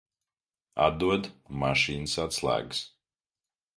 Atdod 0.85 1.29
mašīnas 1.65 2.17
atslēgas. 2.27 2.81